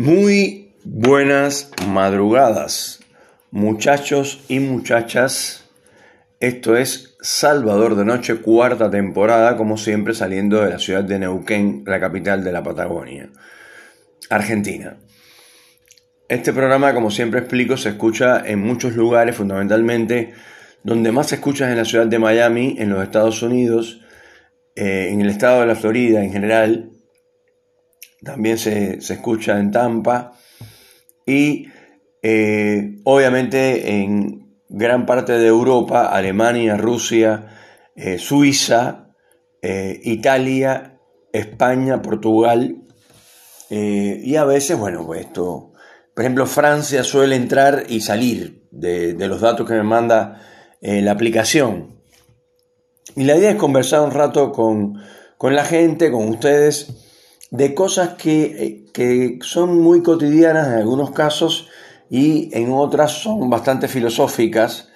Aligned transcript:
Muy 0.00 0.72
buenas 0.82 1.72
madrugadas, 1.86 3.00
muchachos 3.50 4.42
y 4.48 4.58
muchachas. 4.58 5.68
Esto 6.40 6.74
es 6.74 7.18
Salvador 7.20 7.96
de 7.96 8.06
Noche, 8.06 8.36
cuarta 8.36 8.90
temporada, 8.90 9.58
como 9.58 9.76
siempre 9.76 10.14
saliendo 10.14 10.62
de 10.62 10.70
la 10.70 10.78
ciudad 10.78 11.04
de 11.04 11.18
Neuquén, 11.18 11.84
la 11.86 12.00
capital 12.00 12.42
de 12.42 12.50
la 12.50 12.62
Patagonia, 12.62 13.28
Argentina. 14.30 14.96
Este 16.30 16.54
programa, 16.54 16.94
como 16.94 17.10
siempre 17.10 17.40
explico, 17.40 17.76
se 17.76 17.90
escucha 17.90 18.42
en 18.46 18.60
muchos 18.60 18.96
lugares, 18.96 19.36
fundamentalmente 19.36 20.32
donde 20.82 21.12
más 21.12 21.26
se 21.26 21.34
escucha 21.34 21.66
es 21.66 21.72
en 21.72 21.76
la 21.76 21.84
ciudad 21.84 22.06
de 22.06 22.18
Miami, 22.18 22.74
en 22.78 22.88
los 22.88 23.02
Estados 23.02 23.42
Unidos, 23.42 24.00
eh, 24.76 25.10
en 25.10 25.20
el 25.20 25.28
estado 25.28 25.60
de 25.60 25.66
la 25.66 25.76
Florida 25.76 26.24
en 26.24 26.32
general, 26.32 26.90
también 28.22 28.58
se, 28.58 28.98
escucha 28.98 29.58
en 29.58 29.70
Tampa 29.70 30.32
y 31.26 31.68
eh, 32.22 32.96
obviamente 33.04 34.00
en 34.00 34.62
gran 34.68 35.06
parte 35.06 35.32
de 35.32 35.46
Europa, 35.46 36.06
Alemania, 36.06 36.76
Rusia, 36.76 37.46
eh, 37.96 38.18
Suiza, 38.18 39.14
eh, 39.62 40.00
Italia, 40.04 40.98
España, 41.32 42.02
Portugal 42.02 42.76
y 43.72 44.34
a 44.34 44.44
veces, 44.44 44.76
bueno, 44.76 45.06
pues 45.06 45.20
esto, 45.20 45.70
por 46.12 46.24
ejemplo, 46.24 46.44
Francia 46.46 47.04
suele 47.04 47.36
entrar 47.36 47.84
y 47.88 48.00
salir 48.00 48.66
de, 48.72 49.14
de 49.14 49.28
los 49.28 49.40
datos 49.40 49.64
que 49.64 49.74
me 49.74 49.84
manda 49.84 50.42
la 50.80 51.12
aplicación. 51.12 52.00
Y 53.14 53.22
la 53.22 53.36
idea 53.36 53.50
es 53.50 53.56
conversar 53.56 54.00
un 54.00 54.10
rato 54.10 54.50
con, 54.50 55.00
con 55.38 55.54
la 55.54 55.64
gente, 55.64 56.10
con 56.10 56.28
ustedes, 56.28 56.99
de 57.50 57.74
cosas 57.74 58.14
que, 58.14 58.86
son 59.42 59.80
muy 59.80 60.02
cotidianas 60.02 60.68
en 60.68 60.74
algunos 60.74 61.10
casos 61.10 61.68
y 62.08 62.50
en 62.56 62.72
otras 62.72 63.12
son 63.22 63.48
bastante 63.50 63.88
filosóficas, 63.88 64.88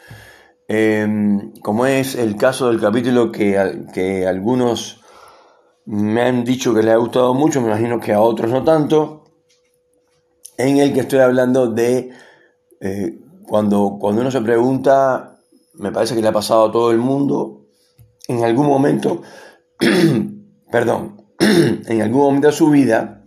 em, 0.68 1.52
como 1.60 1.86
es 1.86 2.14
el 2.14 2.36
caso 2.36 2.68
del 2.68 2.80
capítulo 2.80 3.30
que, 3.30 3.86
que, 3.92 4.26
algunos 4.26 5.00
me 5.86 6.22
han 6.22 6.44
dicho 6.44 6.74
que 6.74 6.82
les 6.82 6.94
ha 6.94 6.96
gustado 6.96 7.34
mucho, 7.34 7.60
me 7.60 7.68
imagino 7.68 8.00
que 8.00 8.12
a 8.12 8.20
otros 8.20 8.50
no 8.50 8.64
tanto, 8.64 9.24
en 10.56 10.78
el 10.78 10.92
que 10.92 11.00
estoy 11.00 11.18
hablando 11.20 11.68
de 11.68 12.10
eh, 12.80 13.18
cuando, 13.46 13.98
cuando 14.00 14.20
uno 14.20 14.30
se 14.30 14.40
pregunta, 14.40 15.38
me 15.74 15.92
parece 15.92 16.14
que 16.14 16.22
le 16.22 16.28
ha 16.28 16.32
pasado 16.32 16.66
a 16.66 16.72
todo 16.72 16.90
el 16.90 16.98
mundo, 16.98 17.66
en 18.28 18.44
algún 18.44 18.66
momento, 18.66 19.22
perdón, 20.70 21.23
en 21.86 22.02
algún 22.02 22.22
momento 22.22 22.48
de 22.48 22.52
su 22.52 22.70
vida 22.70 23.22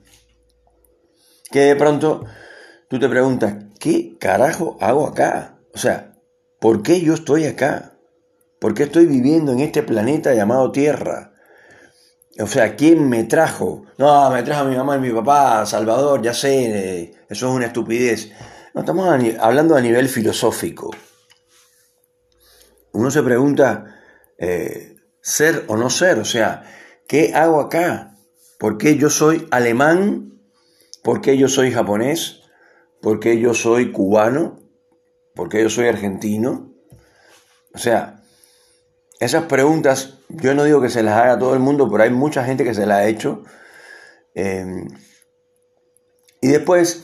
que 1.51 1.61
de 1.61 1.75
pronto 1.75 2.25
tú 2.89 2.99
te 2.99 3.07
preguntas, 3.07 3.55
¿qué 3.79 4.17
carajo 4.19 4.77
hago 4.81 5.07
acá? 5.07 5.59
O 5.73 5.77
sea, 5.77 6.15
¿por 6.59 6.83
qué 6.83 7.01
yo 7.01 7.13
estoy 7.13 7.45
acá? 7.45 7.93
¿Por 8.59 8.73
qué 8.73 8.83
estoy 8.83 9.05
viviendo 9.05 9.51
en 9.51 9.59
este 9.59 9.83
planeta 9.83 10.33
llamado 10.33 10.71
Tierra? 10.71 11.33
O 12.39 12.47
sea, 12.47 12.75
¿quién 12.75 13.07
me 13.07 13.23
trajo? 13.23 13.85
No, 13.97 14.29
me 14.29 14.43
trajo 14.43 14.65
mi 14.65 14.75
mamá 14.75 14.97
y 14.97 14.99
mi 14.99 15.11
papá, 15.11 15.65
Salvador, 15.65 16.21
ya 16.21 16.33
sé, 16.33 17.13
eso 17.29 17.49
es 17.49 17.55
una 17.55 17.67
estupidez. 17.67 18.31
No, 18.73 18.81
estamos 18.81 19.07
hablando 19.39 19.75
a 19.75 19.81
nivel 19.81 20.09
filosófico. 20.09 20.91
Uno 22.91 23.09
se 23.09 23.23
pregunta, 23.23 23.85
eh, 24.37 24.95
ser 25.21 25.65
o 25.67 25.77
no 25.77 25.89
ser, 25.89 26.19
o 26.19 26.25
sea, 26.25 26.63
¿Qué 27.07 27.31
hago 27.33 27.61
acá? 27.61 28.16
¿Por 28.57 28.77
qué 28.77 28.97
yo 28.97 29.09
soy 29.09 29.47
alemán? 29.51 30.39
¿Por 31.03 31.21
qué 31.21 31.37
yo 31.37 31.47
soy 31.47 31.71
japonés? 31.71 32.41
¿Por 33.01 33.19
qué 33.19 33.39
yo 33.39 33.53
soy 33.53 33.91
cubano? 33.91 34.59
¿Por 35.35 35.49
qué 35.49 35.61
yo 35.61 35.69
soy 35.69 35.87
argentino? 35.87 36.73
O 37.73 37.77
sea, 37.77 38.23
esas 39.19 39.45
preguntas 39.45 40.19
yo 40.29 40.53
no 40.53 40.63
digo 40.63 40.81
que 40.81 40.89
se 40.89 41.03
las 41.03 41.15
haga 41.15 41.33
a 41.33 41.39
todo 41.39 41.53
el 41.53 41.59
mundo, 41.59 41.89
pero 41.89 42.03
hay 42.03 42.09
mucha 42.09 42.43
gente 42.43 42.63
que 42.63 42.73
se 42.73 42.85
las 42.85 42.99
ha 42.99 43.07
hecho. 43.07 43.43
Em, 44.33 44.87
y 46.41 46.47
después 46.47 47.03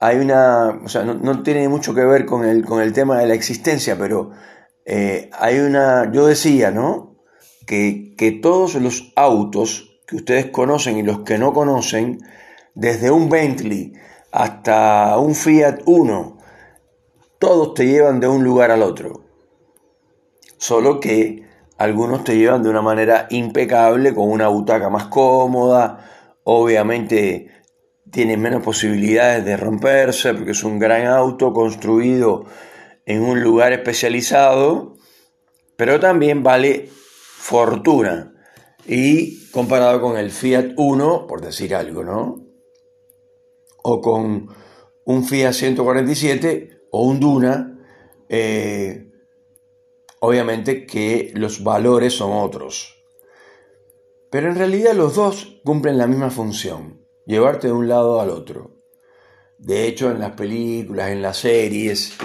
hay 0.00 0.18
una, 0.18 0.80
o 0.84 0.88
sea, 0.88 1.04
no, 1.04 1.42
tiene 1.42 1.68
mucho 1.68 1.94
que 1.94 2.04
ver 2.04 2.26
con 2.26 2.44
el, 2.44 2.64
con 2.64 2.80
el 2.80 2.92
tema 2.92 3.18
de 3.18 3.26
la 3.26 3.34
existencia, 3.34 3.96
pero 3.98 4.32
eh, 4.84 5.30
hay 5.32 5.58
una, 5.58 6.10
yo 6.12 6.26
decía, 6.26 6.70
¿no? 6.70 7.16
que, 7.66 8.38
todos 8.42 8.74
los 8.76 9.12
autos 9.16 9.95
que 10.06 10.16
ustedes 10.16 10.46
conocen 10.46 10.98
y 10.98 11.02
los 11.02 11.20
que 11.20 11.38
no 11.38 11.52
conocen, 11.52 12.20
desde 12.74 13.10
un 13.10 13.28
Bentley 13.28 13.92
hasta 14.30 15.18
un 15.18 15.34
Fiat 15.34 15.80
Uno, 15.86 16.38
todos 17.38 17.74
te 17.74 17.86
llevan 17.86 18.20
de 18.20 18.28
un 18.28 18.44
lugar 18.44 18.70
al 18.70 18.82
otro. 18.82 19.22
Solo 20.58 21.00
que 21.00 21.44
algunos 21.78 22.24
te 22.24 22.36
llevan 22.36 22.62
de 22.62 22.70
una 22.70 22.82
manera 22.82 23.26
impecable, 23.30 24.14
con 24.14 24.30
una 24.30 24.48
butaca 24.48 24.88
más 24.88 25.06
cómoda, 25.06 26.08
obviamente 26.44 27.50
tienen 28.10 28.40
menos 28.40 28.62
posibilidades 28.62 29.44
de 29.44 29.56
romperse 29.56 30.32
porque 30.32 30.52
es 30.52 30.64
un 30.64 30.78
gran 30.78 31.06
auto 31.06 31.52
construido 31.52 32.46
en 33.04 33.22
un 33.22 33.42
lugar 33.42 33.72
especializado, 33.72 34.94
pero 35.76 36.00
también 36.00 36.42
vale 36.42 36.88
fortuna. 36.90 38.32
Y 38.86 39.50
comparado 39.50 40.00
con 40.00 40.16
el 40.16 40.30
Fiat 40.30 40.74
1, 40.76 41.26
por 41.26 41.40
decir 41.40 41.74
algo, 41.74 42.04
¿no? 42.04 42.36
O 43.82 44.00
con 44.00 44.48
un 45.04 45.24
Fiat 45.24 45.52
147 45.52 46.86
o 46.90 47.02
un 47.02 47.20
Duna, 47.20 47.78
eh, 48.28 49.10
obviamente 50.20 50.86
que 50.86 51.32
los 51.34 51.62
valores 51.64 52.14
son 52.14 52.32
otros. 52.32 53.04
Pero 54.30 54.48
en 54.48 54.56
realidad 54.56 54.92
los 54.94 55.14
dos 55.14 55.60
cumplen 55.64 55.98
la 55.98 56.06
misma 56.06 56.30
función, 56.30 57.06
llevarte 57.26 57.68
de 57.68 57.72
un 57.72 57.88
lado 57.88 58.20
al 58.20 58.30
otro. 58.30 58.82
De 59.58 59.86
hecho, 59.86 60.10
en 60.10 60.20
las 60.20 60.32
películas, 60.32 61.10
en 61.10 61.22
las 61.22 61.38
series, 61.38 62.16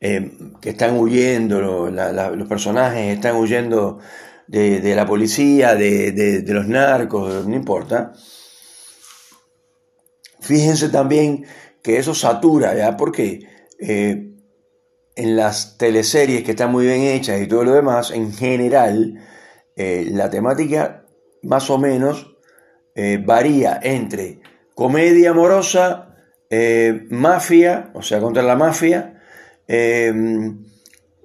eh, 0.00 0.32
que 0.60 0.70
están 0.70 0.98
huyendo, 0.98 1.60
los 1.60 2.48
personajes 2.48 3.14
están 3.14 3.36
huyendo 3.36 3.98
de, 4.48 4.94
la 4.94 5.06
policía, 5.06 5.74
de, 5.74 6.42
los 6.46 6.66
narcos, 6.66 7.46
no 7.46 7.54
importa. 7.54 8.12
Fíjense 10.40 10.88
también 10.88 11.44
que 11.82 11.98
eso 11.98 12.14
satura, 12.14 12.74
¿ya? 12.74 12.96
Porque 12.96 13.46
eh, 13.78 14.32
en 15.14 15.36
las 15.36 15.76
teleseries 15.76 16.42
que 16.42 16.52
están 16.52 16.72
muy 16.72 16.86
bien 16.86 17.02
hechas 17.02 17.40
y 17.40 17.46
todo 17.46 17.64
lo 17.64 17.74
demás, 17.74 18.10
en 18.10 18.32
general, 18.32 19.20
eh, 19.76 20.08
la 20.10 20.30
temática 20.30 21.04
más 21.42 21.68
o 21.70 21.78
menos 21.78 22.36
eh, 22.94 23.22
varía 23.24 23.78
entre 23.82 24.40
comedia 24.74 25.30
amorosa, 25.30 26.04
mafia, 27.10 27.90
o 27.92 28.00
sea, 28.00 28.20
contra 28.20 28.42
la 28.42 28.56
mafia, 28.56 29.20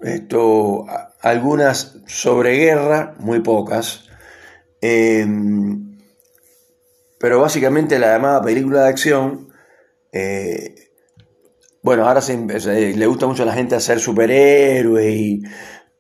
esto, 0.01 0.85
algunas 1.23 1.99
sobre 2.05 2.57
guerra, 2.57 3.15
muy 3.17 3.39
pocas, 3.39 4.03
em, 4.81 5.97
pero 7.17 7.39
básicamente 7.39 7.97
la 7.97 8.13
llamada 8.13 8.41
película 8.41 8.83
de 8.83 8.89
acción, 8.89 9.47
eh, 10.11 10.75
bueno, 11.81 12.05
ahora 12.05 12.21
le 12.27 13.05
gusta 13.07 13.25
mucho 13.25 13.43
a 13.43 13.45
la 13.45 13.53
gente 13.53 13.75
hacer 13.75 13.99
superhéroes 14.01 15.15
y 15.15 15.43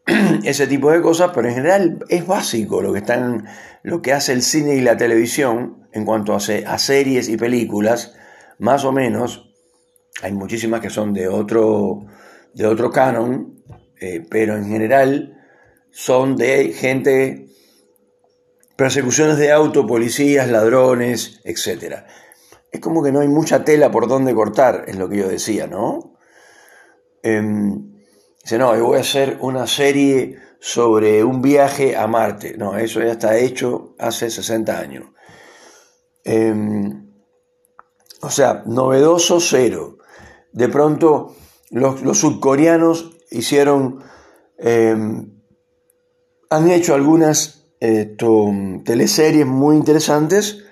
ese 0.43 0.67
tipo 0.67 0.91
de 0.91 1.01
cosas, 1.01 1.31
pero 1.33 1.47
en 1.47 1.55
general 1.55 1.99
es 2.09 2.27
básico 2.27 2.81
lo 2.81 2.91
que, 2.91 2.99
están, 2.99 3.45
lo 3.81 4.01
que 4.01 4.11
hace 4.11 4.33
el 4.33 4.41
cine 4.41 4.75
y 4.75 4.81
la 4.81 4.97
televisión 4.97 5.87
en 5.93 6.03
cuanto 6.03 6.33
a, 6.33 6.37
a 6.37 6.77
series 6.77 7.29
y 7.29 7.37
películas, 7.37 8.13
más 8.59 8.83
o 8.83 8.91
menos, 8.91 9.53
hay 10.21 10.33
muchísimas 10.33 10.81
que 10.81 10.89
son 10.89 11.13
de 11.13 11.29
otro, 11.29 12.07
de 12.53 12.65
otro 12.65 12.91
canon, 12.91 13.62
eh, 14.03 14.21
pero 14.29 14.57
en 14.57 14.67
general 14.67 15.41
son 15.89 16.35
de 16.35 16.73
gente, 16.73 17.47
persecuciones 18.75 19.37
de 19.37 19.53
auto, 19.53 19.87
policías, 19.87 20.49
ladrones, 20.49 21.39
etc. 21.45 22.03
Es 22.69 22.81
como 22.81 23.01
que 23.01 23.13
no 23.13 23.21
hay 23.21 23.29
mucha 23.29 23.63
tela 23.63 23.91
por 23.91 24.09
donde 24.09 24.33
cortar, 24.33 24.83
es 24.87 24.97
lo 24.97 25.07
que 25.07 25.19
yo 25.19 25.29
decía, 25.29 25.67
¿no? 25.67 26.17
Em, 27.21 27.93
dice, 28.43 28.57
no, 28.57 28.75
yo 28.75 28.87
voy 28.87 28.97
a 28.97 29.01
hacer 29.01 29.37
una 29.39 29.67
serie 29.67 30.37
sobre 30.59 31.23
un 31.23 31.41
viaje 31.41 31.95
a 31.95 32.05
Marte. 32.05 32.57
No, 32.57 32.77
eso 32.77 32.99
ya 32.99 33.13
está 33.13 33.37
hecho 33.37 33.95
hace 33.99 34.29
60 34.29 34.77
años. 34.77 35.05
Em, 36.25 37.09
o 38.21 38.29
sea, 38.29 38.63
novedoso 38.65 39.39
cero. 39.39 39.99
De 40.51 40.67
pronto, 40.67 41.37
los, 41.69 42.01
los 42.01 42.19
subcoreanos 42.19 43.12
hicieron, 43.33 44.03
em, 44.57 45.41
han 46.49 46.69
hecho 46.71 46.93
algunas 46.93 47.59
teleseries 48.85 49.45
muy 49.45 49.75
interesantes 49.75 50.63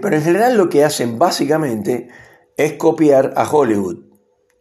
pero 0.00 0.16
en 0.16 0.22
general 0.22 0.56
lo 0.56 0.68
que 0.68 0.84
hacen 0.84 1.18
básicamente 1.18 2.08
es 2.56 2.74
copiar 2.74 3.34
a 3.36 3.50
Hollywood, 3.50 3.98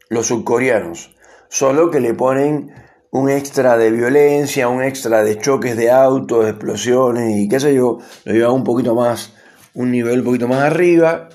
los 0.09 0.27
subcoreanos, 0.27 1.15
solo 1.47 1.91
que 1.91 1.99
le 1.99 2.15
ponen 2.15 2.73
un 3.11 3.29
extra 3.29 3.77
de 3.77 3.91
violencia, 3.91 4.67
un 4.67 4.83
extra 4.83 5.23
de 5.23 5.37
choques 5.37 5.77
de 5.77 5.91
autos, 5.91 6.49
explosiones 6.49 7.37
y 7.37 7.47
qué 7.47 7.59
sé 7.59 7.75
yo, 7.75 7.99
lo 8.25 8.33
lleva 8.33 8.51
un 8.51 8.63
poquito 8.63 8.95
más, 8.95 9.33
un 9.75 9.91
nivel 9.91 10.19
un 10.19 10.25
poquito 10.25 10.47
más 10.47 10.61
arriba. 10.61 11.29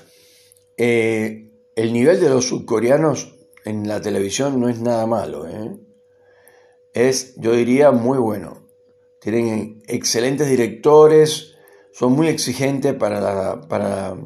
Eh, 0.77 1.49
el 1.75 1.93
nivel 1.93 2.19
de 2.19 2.29
los 2.29 2.45
subcoreanos 2.49 3.39
en 3.65 3.87
la 3.87 4.01
televisión 4.01 4.59
no 4.59 4.69
es 4.69 4.79
nada 4.79 5.05
malo, 5.05 5.47
¿eh? 5.47 5.77
es, 6.93 7.35
yo 7.37 7.53
diría, 7.53 7.91
muy 7.91 8.17
bueno. 8.17 8.67
Tienen 9.19 9.81
excelentes 9.87 10.49
directores, 10.49 11.55
son 11.91 12.13
muy 12.13 12.27
exigentes 12.27 12.93
para 12.95 13.19
la, 13.21 13.61
para, 13.67 14.17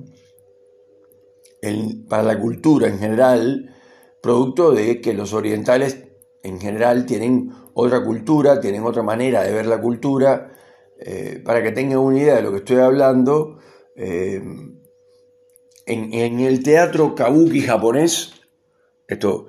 para 2.08 2.24
la 2.24 2.40
cultura 2.40 2.88
en 2.88 3.00
general, 3.00 3.76
producto 4.22 4.72
de 4.72 5.02
que 5.02 5.14
los 5.14 5.34
orientales 5.34 6.06
en 6.44 6.60
general 6.60 7.06
tienen 7.06 7.52
otra 7.74 8.04
cultura, 8.04 8.60
tienen 8.60 8.84
otra 8.84 9.04
manera 9.04 9.44
de 9.44 9.52
ver 9.52 9.66
la 9.66 9.82
cultura. 9.82 10.52
Eh, 10.98 11.42
para 11.44 11.62
que 11.62 11.74
tengan 11.74 12.00
una 12.00 12.18
idea 12.18 12.36
de 12.36 12.42
lo 12.42 12.52
que 12.52 12.60
estoy 12.60 12.78
hablando, 12.78 13.60
eh, 13.98 14.42
en, 15.86 16.40
el 16.40 16.64
teatro 16.64 17.16
kabuki 17.16 17.62
japonés, 17.62 18.34
esto 19.08 19.48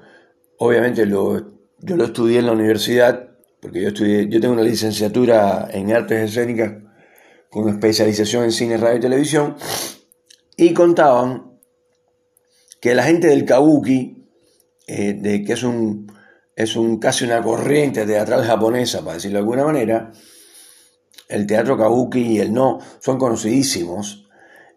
obviamente 0.58 1.06
lo, 1.06 1.38
yo 1.78 1.96
lo 1.96 2.04
estudié 2.04 2.38
en 2.38 2.46
la 2.46 2.52
universidad, 2.52 3.30
porque 3.60 3.82
yo, 3.82 3.88
estudié, 3.88 4.28
yo 4.28 4.40
tengo 4.40 4.54
una 4.54 4.62
licenciatura 4.62 5.68
en 5.70 5.92
artes 5.92 6.30
escénicas 6.30 6.72
con 7.50 7.68
especialización 7.68 8.44
en 8.44 8.52
cine, 8.52 8.76
radio 8.76 8.98
y 8.98 9.00
televisión, 9.00 9.56
y 10.56 10.72
contaban 10.72 11.58
que 12.80 12.94
la 12.94 13.04
gente 13.04 13.28
del 13.28 13.44
kabuki, 13.44 14.28
eh, 14.86 15.14
de, 15.14 15.44
que 15.44 15.52
es 15.54 15.62
un, 15.62 16.12
es 16.54 16.76
un, 16.76 16.98
casi 16.98 17.24
una 17.24 17.42
corriente 17.42 18.06
teatral 18.06 18.44
japonesa, 18.44 19.00
para 19.00 19.14
decirlo 19.14 19.38
de 19.38 19.40
alguna 19.40 19.64
manera, 19.64 20.12
el 21.28 21.46
teatro 21.46 21.76
kabuki 21.76 22.20
y 22.20 22.38
el 22.38 22.52
no 22.52 22.78
son 23.00 23.18
conocidísimos, 23.18 24.28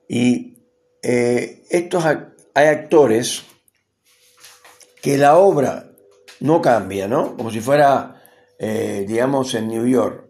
y 0.07 0.57
eh, 1.01 1.63
estos 1.69 2.05
hay 2.05 2.67
actores 2.67 3.43
que 5.01 5.17
la 5.17 5.37
obra 5.37 5.91
no 6.39 6.61
cambia, 6.61 7.07
¿no? 7.07 7.35
Como 7.35 7.51
si 7.51 7.59
fuera, 7.59 8.21
eh, 8.57 9.05
digamos, 9.07 9.53
en 9.55 9.67
New 9.67 9.87
York. 9.87 10.29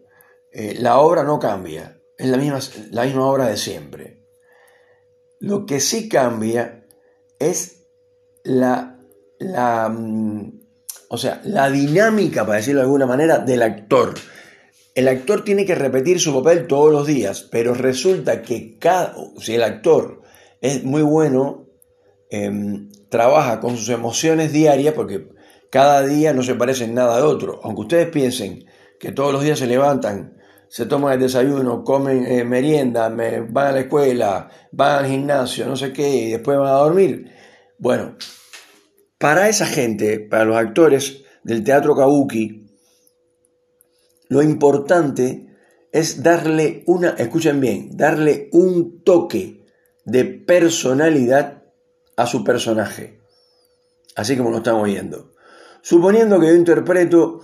Eh, 0.52 0.74
la 0.78 0.98
obra 0.98 1.22
no 1.22 1.38
cambia, 1.38 2.00
es 2.16 2.26
la 2.28 2.36
misma, 2.36 2.58
la 2.90 3.04
misma 3.04 3.26
obra 3.26 3.46
de 3.46 3.56
siempre. 3.56 4.24
Lo 5.38 5.64
que 5.64 5.80
sí 5.80 6.08
cambia 6.08 6.86
es 7.38 7.86
la, 8.44 8.98
la, 9.38 9.88
mm, 9.88 10.60
o 11.08 11.18
sea, 11.18 11.40
la 11.44 11.70
dinámica, 11.70 12.44
para 12.44 12.58
decirlo 12.58 12.80
de 12.80 12.86
alguna 12.86 13.06
manera, 13.06 13.38
del 13.38 13.62
actor. 13.62 14.14
El 14.94 15.08
actor 15.08 15.44
tiene 15.44 15.64
que 15.64 15.74
repetir 15.74 16.20
su 16.20 16.34
papel 16.34 16.66
todos 16.66 16.92
los 16.92 17.06
días, 17.06 17.48
pero 17.50 17.74
resulta 17.74 18.42
que 18.42 18.76
cada, 18.78 19.14
si 19.38 19.54
el 19.54 19.62
actor 19.62 20.22
es 20.60 20.84
muy 20.84 21.02
bueno, 21.02 21.68
em, 22.28 22.89
trabaja 23.10 23.60
con 23.60 23.76
sus 23.76 23.88
emociones 23.90 24.52
diarias 24.52 24.94
porque 24.94 25.28
cada 25.70 26.02
día 26.02 26.32
no 26.32 26.42
se 26.42 26.54
parece 26.54 26.84
en 26.84 26.94
nada 26.94 27.16
de 27.16 27.22
otro. 27.22 27.60
Aunque 27.62 27.82
ustedes 27.82 28.08
piensen 28.08 28.64
que 28.98 29.12
todos 29.12 29.32
los 29.32 29.42
días 29.42 29.58
se 29.58 29.66
levantan, 29.66 30.36
se 30.68 30.86
toman 30.86 31.14
el 31.14 31.20
desayuno, 31.20 31.84
comen 31.84 32.24
eh, 32.26 32.44
merienda, 32.44 33.08
van 33.08 33.66
a 33.66 33.72
la 33.72 33.80
escuela, 33.80 34.48
van 34.72 35.04
al 35.04 35.10
gimnasio, 35.10 35.66
no 35.66 35.76
sé 35.76 35.92
qué, 35.92 36.08
y 36.08 36.30
después 36.30 36.56
van 36.58 36.68
a 36.68 36.72
dormir. 36.72 37.32
Bueno, 37.78 38.16
para 39.18 39.48
esa 39.48 39.66
gente, 39.66 40.20
para 40.20 40.44
los 40.44 40.56
actores 40.56 41.24
del 41.42 41.64
teatro 41.64 41.96
kabuki, 41.96 42.66
lo 44.28 44.42
importante 44.42 45.50
es 45.92 46.22
darle 46.22 46.84
una, 46.86 47.10
escuchen 47.10 47.60
bien, 47.60 47.96
darle 47.96 48.48
un 48.52 49.02
toque 49.02 49.66
de 50.04 50.24
personalidad 50.24 51.59
a 52.20 52.26
su 52.26 52.44
personaje, 52.44 53.18
así 54.14 54.36
como 54.36 54.50
lo 54.50 54.58
estamos 54.58 54.84
viendo. 54.84 55.32
Suponiendo 55.80 56.38
que 56.38 56.48
yo 56.48 56.54
interpreto 56.54 57.40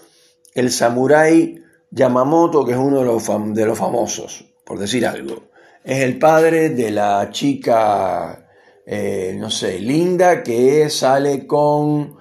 el 0.55 0.71
samurái 0.71 1.63
Yamamoto, 1.91 2.63
que 2.63 2.73
es 2.73 2.79
uno 2.79 2.99
de 2.99 3.07
los, 3.07 3.27
de 3.55 3.65
los 3.65 3.79
famosos, 3.79 4.45
por 4.67 4.79
decir 4.79 5.07
algo. 5.07 5.45
Es 5.83 6.01
el 6.01 6.19
padre 6.19 6.69
de 6.71 6.91
la 6.91 7.31
chica, 7.31 8.51
eh, 8.85 9.35
no 9.39 9.51
sé, 9.51 9.79
linda, 9.79 10.43
que 10.43 10.91
sale 10.91 11.47
con 11.47 12.19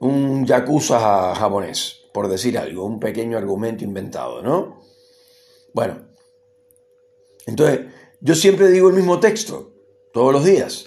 un 0.00 0.46
yakuza 0.46 1.34
japonés, 1.34 2.06
por 2.14 2.28
decir 2.28 2.56
algo, 2.56 2.86
un 2.86 2.98
pequeño 2.98 3.36
argumento 3.36 3.84
inventado, 3.84 4.40
¿no? 4.40 4.80
Bueno, 5.74 6.08
entonces 7.46 7.80
yo 8.22 8.34
siempre 8.34 8.70
digo 8.70 8.88
el 8.88 8.94
mismo 8.94 9.20
texto, 9.20 9.74
todos 10.14 10.32
los 10.32 10.44
días. 10.44 10.86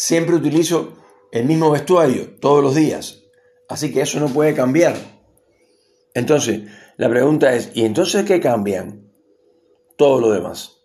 Siempre 0.00 0.36
utilizo 0.36 0.92
el 1.32 1.44
mismo 1.44 1.72
vestuario 1.72 2.36
todos 2.38 2.62
los 2.62 2.76
días. 2.76 3.24
Así 3.68 3.92
que 3.92 4.02
eso 4.02 4.20
no 4.20 4.28
puede 4.28 4.54
cambiar. 4.54 4.94
Entonces, 6.14 6.70
la 6.96 7.08
pregunta 7.08 7.52
es, 7.52 7.72
¿y 7.74 7.84
entonces 7.84 8.24
qué 8.24 8.38
cambian? 8.38 9.10
Todo 9.96 10.20
lo 10.20 10.30
demás. 10.30 10.84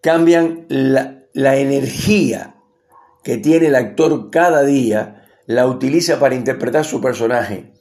Cambian 0.00 0.66
la, 0.68 1.24
la 1.32 1.56
energía 1.56 2.54
que 3.24 3.38
tiene 3.38 3.66
el 3.66 3.74
actor 3.74 4.30
cada 4.30 4.62
día, 4.62 5.26
la 5.46 5.66
utiliza 5.66 6.20
para 6.20 6.36
interpretar 6.36 6.84
su 6.84 7.00
personaje. 7.00 7.72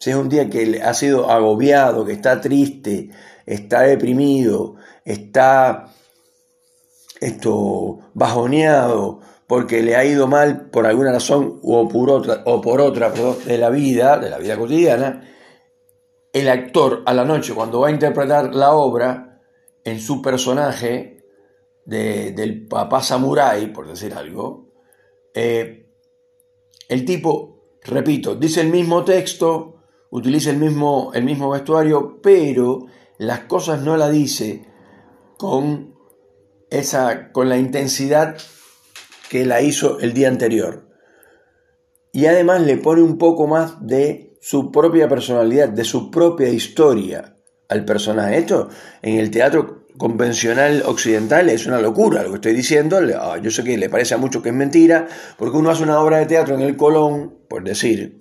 Si 0.00 0.10
es 0.10 0.16
un 0.16 0.28
día 0.28 0.50
que 0.50 0.82
ha 0.82 0.92
sido 0.92 1.30
agobiado, 1.30 2.04
que 2.04 2.14
está 2.14 2.40
triste, 2.40 3.10
está 3.46 3.82
deprimido, 3.82 4.74
está 5.04 5.94
esto 7.20 7.98
bajoneado 8.14 9.20
porque 9.46 9.82
le 9.82 9.96
ha 9.96 10.04
ido 10.04 10.26
mal 10.28 10.70
por 10.70 10.86
alguna 10.86 11.12
razón 11.12 11.58
o 11.62 11.88
por 11.88 12.08
otra, 12.10 12.42
o 12.46 12.60
por 12.60 12.80
otra 12.80 13.10
de 13.10 13.58
la 13.58 13.68
vida, 13.68 14.16
de 14.18 14.30
la 14.30 14.38
vida 14.38 14.56
cotidiana, 14.56 15.28
el 16.32 16.48
actor 16.48 17.02
a 17.04 17.12
la 17.12 17.24
noche 17.24 17.52
cuando 17.52 17.80
va 17.80 17.88
a 17.88 17.90
interpretar 17.90 18.54
la 18.54 18.72
obra 18.72 19.40
en 19.82 20.00
su 20.00 20.22
personaje 20.22 21.24
del 21.84 22.66
papá 22.68 23.02
samurái, 23.02 23.72
por 23.72 23.88
decir 23.88 24.14
algo, 24.14 24.68
eh, 25.34 25.88
el 26.88 27.04
tipo, 27.04 27.78
repito, 27.82 28.36
dice 28.36 28.60
el 28.60 28.68
mismo 28.68 29.04
texto, 29.04 29.82
utiliza 30.10 30.50
el 30.50 30.58
mismo, 30.58 31.10
el 31.12 31.24
mismo 31.24 31.50
vestuario, 31.50 32.20
pero 32.22 32.86
las 33.18 33.40
cosas 33.40 33.82
no 33.82 33.96
la 33.96 34.08
dice 34.08 34.64
con 35.36 35.96
esa, 36.70 37.32
con 37.32 37.48
la 37.48 37.58
intensidad 37.58 38.36
que 39.28 39.44
la 39.44 39.62
hizo 39.62 40.00
el 40.00 40.12
día 40.12 40.28
anterior. 40.28 40.88
Y 42.12 42.26
además 42.26 42.62
le 42.62 42.76
pone 42.76 43.02
un 43.02 43.18
poco 43.18 43.46
más 43.46 43.86
de 43.86 44.36
su 44.40 44.72
propia 44.72 45.08
personalidad, 45.08 45.68
de 45.68 45.84
su 45.84 46.10
propia 46.10 46.48
historia 46.48 47.36
al 47.68 47.84
personaje. 47.84 48.38
Esto 48.38 48.68
en 49.02 49.18
el 49.18 49.30
teatro 49.30 49.86
convencional 49.96 50.82
occidental 50.86 51.48
es 51.50 51.66
una 51.66 51.80
locura 51.80 52.22
lo 52.22 52.30
que 52.30 52.36
estoy 52.36 52.54
diciendo. 52.54 52.98
Ah, 53.20 53.38
yo 53.40 53.50
sé 53.50 53.62
que 53.62 53.76
le 53.76 53.88
parece 53.88 54.14
a 54.14 54.18
muchos 54.18 54.42
que 54.42 54.48
es 54.48 54.54
mentira, 54.54 55.06
porque 55.36 55.56
uno 55.56 55.70
hace 55.70 55.82
una 55.82 56.00
obra 56.00 56.18
de 56.18 56.26
teatro 56.26 56.54
en 56.54 56.62
el 56.62 56.76
Colón, 56.76 57.38
por 57.48 57.62
decir, 57.62 58.20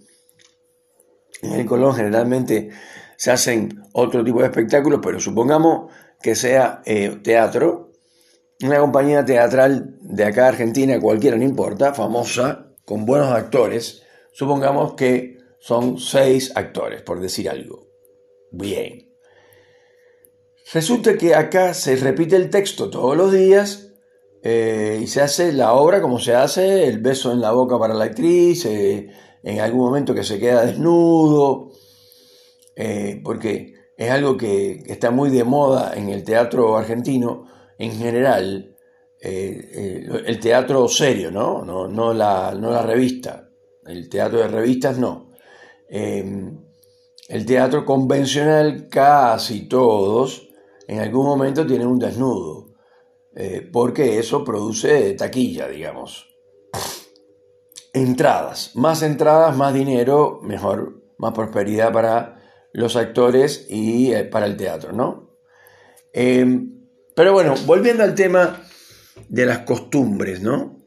en 1.41 1.53
el 1.53 1.65
Colón 1.65 1.95
generalmente 1.95 2.69
se 3.15 3.31
hacen 3.31 3.83
otro 3.93 4.23
tipo 4.23 4.39
de 4.39 4.47
espectáculos, 4.47 4.99
pero 5.01 5.19
supongamos 5.19 5.91
que 6.21 6.35
sea 6.35 6.81
eh, 6.85 7.19
teatro, 7.23 7.88
una 8.63 8.79
compañía 8.79 9.23
teatral 9.23 9.97
de 10.01 10.25
acá 10.25 10.47
Argentina, 10.47 10.99
cualquiera, 10.99 11.37
no 11.37 11.43
importa, 11.43 11.93
famosa, 11.93 12.73
con 12.85 13.05
buenos 13.05 13.31
actores, 13.31 14.03
supongamos 14.33 14.93
que 14.93 15.37
son 15.59 15.97
seis 15.99 16.51
actores, 16.55 17.01
por 17.01 17.19
decir 17.19 17.49
algo. 17.49 17.87
Bien. 18.51 19.09
Resulta 20.73 21.17
que 21.17 21.35
acá 21.35 21.73
se 21.73 21.95
repite 21.95 22.35
el 22.35 22.49
texto 22.49 22.89
todos 22.89 23.15
los 23.15 23.31
días 23.31 23.93
eh, 24.43 24.99
y 25.01 25.07
se 25.07 25.21
hace 25.21 25.51
la 25.51 25.73
obra 25.73 26.01
como 26.01 26.19
se 26.19 26.35
hace, 26.35 26.87
el 26.87 26.99
beso 26.99 27.31
en 27.31 27.41
la 27.41 27.51
boca 27.51 27.77
para 27.79 27.93
la 27.93 28.05
actriz, 28.05 28.65
eh, 28.65 29.09
en 29.43 29.59
algún 29.59 29.81
momento 29.81 30.13
que 30.13 30.23
se 30.23 30.39
queda 30.39 30.65
desnudo, 30.65 31.71
eh, 32.75 33.21
porque 33.23 33.73
es 33.97 34.11
algo 34.11 34.37
que 34.37 34.83
está 34.85 35.11
muy 35.11 35.29
de 35.29 35.43
moda 35.43 35.93
en 35.95 36.09
el 36.09 36.23
teatro 36.23 36.77
argentino, 36.77 37.47
en 37.79 37.93
general, 37.93 38.75
eh, 39.21 39.71
eh, 39.73 40.23
el 40.25 40.39
teatro 40.39 40.87
serio, 40.89 41.31
¿no? 41.31 41.63
No, 41.63 42.13
la, 42.13 42.53
no, 42.53 42.71
la, 42.71 42.83
revista. 42.83 43.49
El 43.85 44.09
teatro 44.09 44.39
de 44.39 44.49
revistas 44.49 44.99
no. 44.99 45.31
Em, 45.89 46.59
el 47.29 47.45
teatro 47.45 47.85
convencional, 47.85 48.87
casi 48.89 49.67
todos, 49.67 50.49
en 50.87 50.99
algún 50.99 51.25
momento 51.25 51.65
tienen 51.65 51.87
un 51.87 51.99
desnudo. 51.99 52.67
eh, 53.35 53.69
porque 53.71 54.19
eso 54.19 54.43
produce 54.43 55.13
taquilla, 55.13 55.67
digamos. 55.67 56.27
Entradas, 57.93 58.75
más 58.75 59.01
entradas, 59.03 59.55
más 59.55 59.73
dinero, 59.73 60.39
mejor, 60.41 61.03
más 61.17 61.33
prosperidad 61.33 61.93
para 61.93 62.41
los 62.73 62.95
actores 62.95 63.67
y 63.69 64.11
eh, 64.13 64.25
para 64.25 64.47
el 64.47 64.57
teatro, 64.57 64.91
¿no? 64.91 65.37
Pero 67.19 67.33
bueno, 67.33 67.53
volviendo 67.65 68.05
al 68.05 68.15
tema 68.15 68.63
de 69.27 69.45
las 69.45 69.65
costumbres, 69.65 70.41
¿no? 70.41 70.77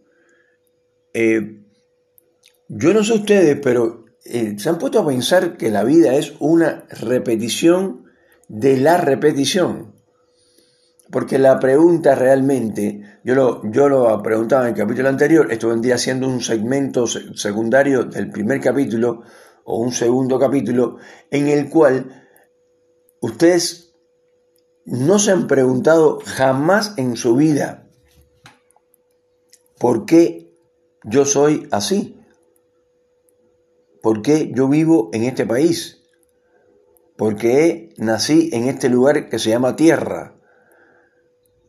Eh, 1.13 1.61
yo 2.69 2.95
no 2.95 3.05
sé 3.05 3.13
ustedes, 3.13 3.59
pero 3.63 4.07
se 4.25 4.67
han 4.67 4.79
puesto 4.79 4.99
a 4.99 5.07
pensar 5.07 5.59
que 5.59 5.71
la 5.71 5.85
vida 5.85 6.15
es 6.15 6.33
una 6.39 6.87
repetición 6.89 8.07
de 8.49 8.79
la 8.79 8.97
repetición. 8.97 9.95
Porque 11.11 11.39
la 11.39 11.61
pregunta 11.61 12.15
realmente, 12.15 13.03
yo 13.25 13.35
lo, 13.35 13.71
yo 13.71 13.91
lo 13.91 14.23
preguntaba 14.23 14.63
en 14.63 14.71
el 14.71 14.81
capítulo 14.81 15.11
anterior, 15.11 15.53
esto 15.53 15.69
vendría 15.69 15.99
siendo 15.99 16.27
un 16.27 16.41
segmento 16.41 17.07
secundario 17.07 18.05
del 18.05 18.31
primer 18.31 18.59
capítulo 18.59 19.21
o 19.65 19.81
un 19.81 19.93
segundo 19.93 20.39
capítulo, 20.39 20.97
en 21.31 21.49
el 21.49 21.69
cual 21.69 22.25
ustedes 23.21 23.92
no 24.85 25.19
se 25.19 25.31
han 25.31 25.47
preguntado 25.47 26.21
jamás 26.25 26.95
en 26.97 27.17
su 27.17 27.37
vida 27.37 27.89
por 29.79 30.07
qué 30.07 30.53
yo 31.05 31.25
soy 31.25 31.69
así, 31.71 32.21
por 34.03 34.23
qué 34.23 34.53
yo 34.55 34.69
vivo 34.69 35.11
en 35.13 35.25
este 35.25 35.47
país, 35.47 36.03
por 37.17 37.37
qué 37.37 37.95
nací 37.97 38.51
en 38.53 38.69
este 38.69 38.89
lugar 38.89 39.29
que 39.29 39.39
se 39.39 39.51
llama 39.51 39.77
tierra 39.77 40.37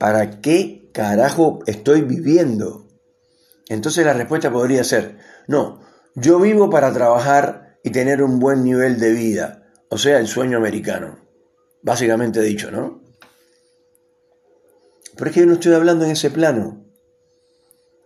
¿Para 0.03 0.41
qué 0.41 0.89
carajo 0.93 1.59
estoy 1.65 2.01
viviendo? 2.01 2.89
Entonces 3.69 4.05
la 4.05 4.11
respuesta 4.11 4.51
podría 4.51 4.83
ser, 4.83 5.17
no, 5.47 5.79
yo 6.13 6.41
vivo 6.41 6.69
para 6.69 6.91
trabajar 6.91 7.77
y 7.85 7.91
tener 7.91 8.21
un 8.21 8.37
buen 8.37 8.65
nivel 8.65 8.99
de 8.99 9.11
vida, 9.11 9.63
o 9.89 9.97
sea, 9.97 10.19
el 10.19 10.27
sueño 10.27 10.57
americano, 10.57 11.19
básicamente 11.81 12.41
dicho, 12.41 12.69
¿no? 12.69 13.02
Pero 15.15 15.29
es 15.29 15.33
que 15.33 15.41
yo 15.41 15.45
no 15.45 15.53
estoy 15.53 15.73
hablando 15.73 16.05
en 16.05 16.11
ese 16.11 16.31
plano. 16.31 16.85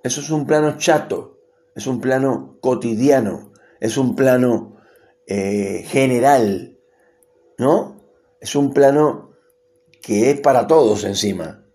Eso 0.03 0.21
es 0.21 0.29
un 0.29 0.45
plano 0.45 0.77
chato, 0.77 1.39
es 1.75 1.87
un 1.87 1.99
plano 1.99 2.57
cotidiano, 2.61 3.51
es 3.79 3.97
un 3.97 4.15
plano 4.15 4.77
eh, 5.25 5.83
general, 5.87 6.79
¿no? 7.57 8.01
Es 8.39 8.55
un 8.55 8.73
plano 8.73 9.31
que 10.01 10.31
es 10.31 10.39
para 10.41 10.67
todos 10.67 11.03
encima. 11.03 11.65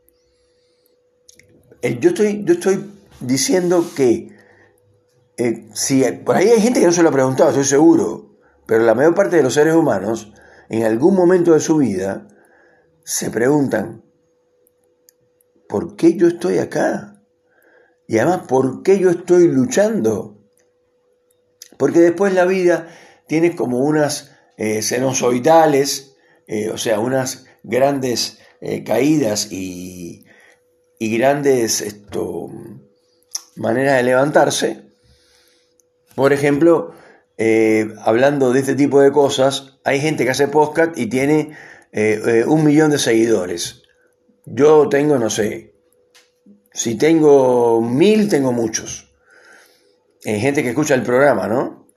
Eh, 1.82 1.98
yo, 2.00 2.10
estoy, 2.10 2.44
yo 2.44 2.54
estoy 2.54 2.90
diciendo 3.20 3.84
que 3.94 4.34
eh, 5.36 5.68
si 5.74 6.02
por 6.24 6.36
ahí 6.36 6.48
hay 6.48 6.60
gente 6.60 6.80
que 6.80 6.86
no 6.86 6.92
se 6.92 7.02
lo 7.02 7.08
ha 7.08 7.12
preguntado, 7.12 7.50
estoy 7.50 7.64
seguro, 7.64 8.36
pero 8.66 8.84
la 8.84 8.94
mayor 8.94 9.14
parte 9.14 9.36
de 9.36 9.42
los 9.42 9.54
seres 9.54 9.74
humanos, 9.74 10.32
en 10.68 10.84
algún 10.84 11.14
momento 11.14 11.52
de 11.52 11.60
su 11.60 11.78
vida, 11.78 12.28
se 13.04 13.30
preguntan, 13.30 14.02
¿por 15.72 15.96
qué 15.96 16.14
yo 16.16 16.28
estoy 16.28 16.58
acá? 16.58 17.24
Y 18.06 18.18
además, 18.18 18.42
¿por 18.46 18.82
qué 18.82 18.98
yo 18.98 19.08
estoy 19.08 19.48
luchando? 19.48 20.38
Porque 21.78 22.00
después 22.00 22.34
la 22.34 22.44
vida 22.44 22.88
tiene 23.26 23.56
como 23.56 23.78
unas 23.78 24.32
eh, 24.58 24.82
senozoidales, 24.82 26.16
o 26.70 26.76
sea, 26.76 27.00
unas 27.00 27.46
grandes 27.62 28.38
caídas 28.84 29.50
y, 29.50 30.26
y 30.98 31.16
grandes 31.16 31.80
esto, 31.80 32.50
maneras 33.56 33.96
de 33.96 34.02
levantarse. 34.02 34.82
Por 36.14 36.32
ejemplo, 36.32 36.92
eh, 37.38 37.88
hablando 38.04 38.52
de 38.52 38.60
este 38.60 38.74
tipo 38.74 39.00
de 39.00 39.10
cosas, 39.10 39.78
hay 39.84 40.00
gente 40.00 40.24
que 40.24 40.30
hace 40.30 40.48
podcast 40.48 40.96
y 40.96 41.06
tiene 41.06 41.56
eh, 41.92 42.20
eh, 42.24 42.44
un 42.46 42.64
millón 42.64 42.90
de 42.90 42.98
seguidores. 42.98 43.81
Yo 44.44 44.88
tengo, 44.88 45.18
no 45.18 45.30
sé, 45.30 45.74
si 46.72 46.96
tengo 46.96 47.80
mil, 47.80 48.28
tengo 48.28 48.52
muchos. 48.52 49.12
Hay 50.24 50.40
gente 50.40 50.62
que 50.62 50.70
escucha 50.70 50.94
el 50.94 51.02
programa, 51.02 51.48
¿no? 51.48 51.88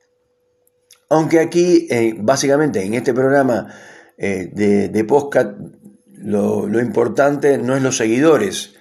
Aunque 1.10 1.40
aquí, 1.40 1.88
básicamente, 2.18 2.84
en 2.84 2.96
este 2.96 3.14
programa 3.14 3.74
de, 4.18 4.90
de 4.90 5.04
podcast, 5.04 5.52
lo, 6.12 6.68
lo 6.68 6.82
importante 6.82 7.58
no 7.58 7.76
es 7.76 7.84
los 7.84 7.98
seguidores, 7.98 8.76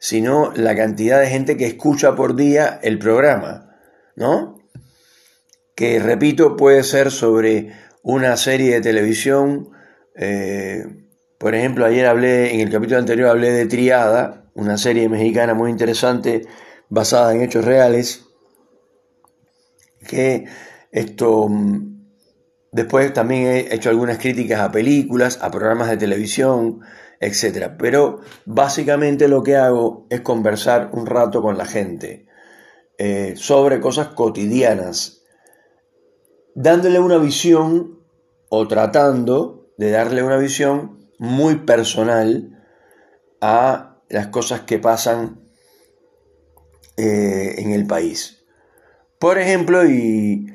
sino 0.00 0.52
la 0.54 0.74
cantidad 0.74 1.20
de 1.20 1.28
gente 1.28 1.56
que 1.56 1.66
escucha 1.66 2.16
por 2.16 2.34
día 2.34 2.80
el 2.82 2.98
programa, 2.98 3.76
¿no? 4.16 4.58
Que, 5.74 5.98
repito, 5.98 6.56
puede 6.56 6.82
ser 6.82 7.10
sobre 7.10 7.72
una 8.02 8.36
serie 8.36 8.74
de 8.74 8.80
televisión. 8.80 9.70
Eh, 10.16 10.84
por 11.40 11.54
ejemplo, 11.54 11.86
ayer 11.86 12.04
hablé, 12.04 12.52
en 12.52 12.60
el 12.60 12.70
capítulo 12.70 12.98
anterior 12.98 13.30
hablé 13.30 13.50
de 13.50 13.64
Triada, 13.64 14.44
una 14.52 14.76
serie 14.76 15.08
mexicana 15.08 15.54
muy 15.54 15.70
interesante 15.70 16.42
basada 16.90 17.34
en 17.34 17.40
hechos 17.40 17.64
reales, 17.64 18.26
que 20.06 20.44
esto 20.92 21.48
mm, 21.48 22.10
después 22.72 23.14
también 23.14 23.46
he 23.46 23.74
hecho 23.74 23.88
algunas 23.88 24.18
críticas 24.18 24.60
a 24.60 24.70
películas, 24.70 25.38
a 25.40 25.50
programas 25.50 25.88
de 25.88 25.96
televisión, 25.96 26.82
etc. 27.20 27.70
Pero 27.78 28.20
básicamente 28.44 29.26
lo 29.26 29.42
que 29.42 29.56
hago 29.56 30.06
es 30.10 30.20
conversar 30.20 30.90
un 30.92 31.06
rato 31.06 31.40
con 31.40 31.56
la 31.56 31.64
gente 31.64 32.26
eh, 32.98 33.32
sobre 33.34 33.80
cosas 33.80 34.08
cotidianas, 34.08 35.22
dándole 36.54 37.00
una 37.00 37.16
visión 37.16 37.98
o 38.50 38.68
tratando 38.68 39.72
de 39.78 39.90
darle 39.90 40.22
una 40.22 40.36
visión 40.36 40.99
muy 41.20 41.60
personal 41.60 42.60
a 43.40 44.00
las 44.08 44.26
cosas 44.26 44.62
que 44.62 44.80
pasan 44.80 45.40
eh, 46.96 47.54
en 47.58 47.70
el 47.70 47.86
país. 47.86 48.44
Por 49.18 49.38
ejemplo, 49.38 49.86
y 49.86 50.46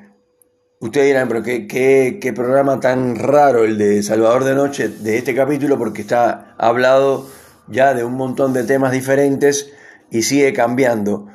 Ustedes 0.85 1.07
dirán, 1.07 1.27
pero 1.29 1.41
qué, 1.41 2.33
programa 2.35 2.79
tan 2.79 3.15
raro 3.15 3.63
el 3.63 3.77
de 3.77 4.03
Salvador 4.03 4.43
de 4.43 4.53
Noche 4.53 4.89
de 4.89 5.17
este 5.17 5.33
capítulo, 5.33 5.79
porque 5.79 6.01
está 6.01 6.53
hablado 6.59 7.25
ya 7.67 7.93
de 7.93 8.03
un 8.03 8.13
montón 8.13 8.53
de 8.53 8.65
temas 8.65 8.91
diferentes 8.91 9.71
y 10.11 10.21
sigue 10.21 10.53
cambiando. 10.53 11.27